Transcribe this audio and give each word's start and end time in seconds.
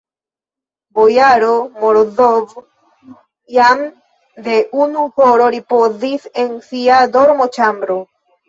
Bojaro 0.99 1.51
Morozov 1.83 2.55
jam 3.59 3.83
de 4.49 4.57
unu 4.87 5.07
horo 5.21 5.53
ripozis 5.59 6.27
en 6.47 6.53
sia 6.71 7.03
dormoĉambro. 7.19 8.05